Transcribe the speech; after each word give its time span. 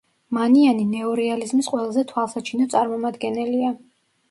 მანიანი 0.35 0.85
ნეორეალიზმის 0.93 1.69
ყველაზე 1.75 2.05
თვალსაჩინო 2.13 2.69
წარმომადგენელია. 2.77 3.73